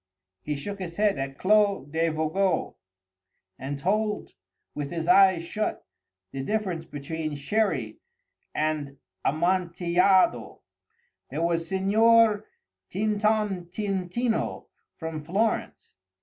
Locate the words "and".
3.59-3.77, 8.55-8.97